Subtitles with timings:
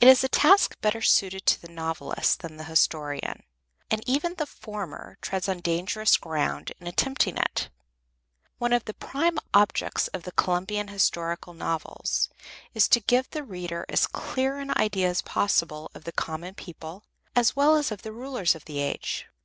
[0.00, 3.42] It is a task better suited to the novelist than the historian,
[3.90, 7.68] and even the former treads on dangerous ground in attempting it.
[8.58, 12.28] One of the prime objects of the Columbian Historical Novels
[12.74, 17.02] is to give the reader as clear an idea as possible of the common people,
[17.34, 19.26] as well as of the rulers of the age.